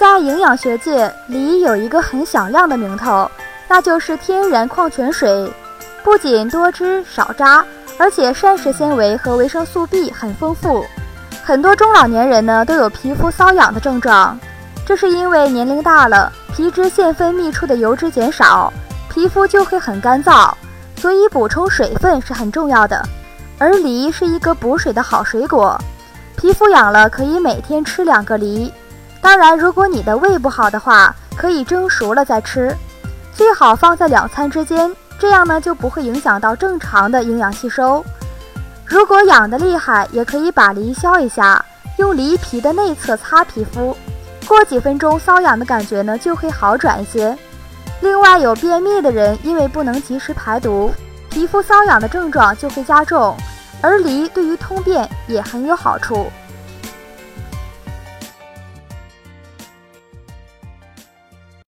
[0.00, 3.30] 在营养学界，梨有一个很响亮的名头，
[3.68, 5.52] 那就是天然矿泉水。
[6.02, 7.62] 不仅多汁少渣，
[7.98, 10.86] 而且膳食纤维和维生素 B 很丰富。
[11.44, 14.40] 很多中老年人呢都有皮肤瘙痒的症状，
[14.86, 18.72] 这是因为年龄大了，皮脂腺分泌出的油脂减少，
[19.12, 20.50] 皮肤就会很干燥。
[20.96, 23.06] 所以补充水分是很重要的。
[23.58, 25.78] 而梨是一个补水的好水果，
[26.38, 28.72] 皮肤痒了可以每天吃两个梨。
[29.20, 32.74] 当然，如果你的胃不好的话，可以蒸熟了再吃，
[33.34, 38.04] 最好放在两餐之间，这样呢就不会影响到正常的营养吸收。
[38.86, 41.64] 如果痒的厉害，也可以把梨削一下，
[41.98, 43.96] 用梨皮的内侧擦皮肤，
[44.48, 47.36] 过几分钟瘙痒的感觉呢就会好转一些。
[48.00, 50.90] 另外，有便秘的人因为不能及时排毒，
[51.28, 53.36] 皮肤瘙痒的症状就会加重，
[53.82, 56.26] 而梨对于通便也很有好处。